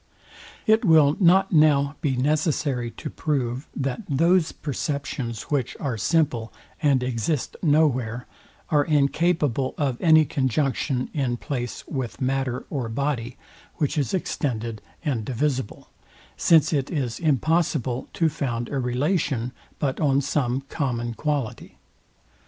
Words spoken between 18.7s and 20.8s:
relation but on some